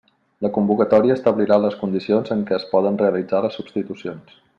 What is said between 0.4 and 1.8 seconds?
La convocatòria establirà les